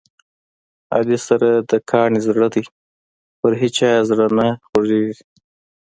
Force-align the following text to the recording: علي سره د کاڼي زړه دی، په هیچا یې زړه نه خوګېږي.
علي 0.95 1.17
سره 1.27 1.49
د 1.69 1.71
کاڼي 1.89 2.19
زړه 2.27 2.47
دی، 2.53 2.63
په 3.39 3.47
هیچا 3.61 3.89
یې 3.95 4.07
زړه 4.09 4.25
نه 4.37 4.47
خوګېږي. 4.67 5.23